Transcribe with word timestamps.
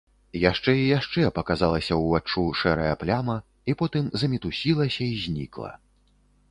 Яшчэ 0.51 0.71
і 0.77 0.85
яшчэ 0.99 1.21
паказалася 1.35 1.97
ўваччу 1.99 2.47
шэрая 2.63 2.93
пляма 3.05 3.37
і 3.73 3.77
потым 3.83 4.11
замітусілася 4.25 5.01
і 5.11 5.13
знікла. 5.27 5.71